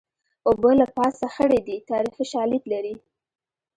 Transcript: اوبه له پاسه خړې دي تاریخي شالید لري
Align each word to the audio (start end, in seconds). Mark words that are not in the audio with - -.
اوبه 0.47 0.71
له 0.79 0.85
پاسه 0.95 1.27
خړې 1.35 1.59
دي 1.67 1.77
تاریخي 1.91 2.25
شالید 2.31 2.63
لري 2.73 2.95